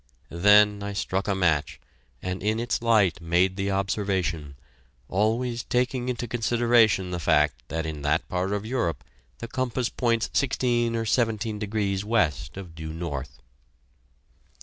Then 0.33 0.81
I 0.81 0.93
struck 0.93 1.27
a 1.27 1.35
match, 1.35 1.79
and 2.23 2.41
in 2.41 2.59
its 2.59 2.81
light 2.81 3.21
made 3.21 3.55
the 3.55 3.69
observation, 3.69 4.55
always 5.09 5.61
taking 5.61 6.09
into 6.09 6.27
consideration 6.27 7.11
the 7.11 7.19
fact 7.19 7.61
that 7.67 7.85
in 7.85 8.01
that 8.01 8.27
part 8.27 8.51
of 8.51 8.65
Europe 8.65 9.03
the 9.37 9.47
compass 9.47 9.89
points 9.89 10.31
sixteen 10.33 10.95
or 10.95 11.05
seventeen 11.05 11.59
degrees 11.59 12.03
west 12.03 12.57
of 12.57 12.73
due 12.73 12.93
north. 12.93 13.43